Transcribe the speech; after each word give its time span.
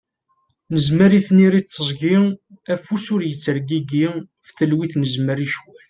Nezmer 0.71 1.11
i 1.19 1.21
tniri 1.27 1.59
d 1.63 1.67
tiẓgi, 1.67 2.15
afus 2.73 3.05
ur 3.13 3.21
ittergigi, 3.23 4.05
ɣef 4.37 4.49
talwit 4.57 4.93
nezmer 5.01 5.37
i 5.45 5.47
ccwal. 5.53 5.79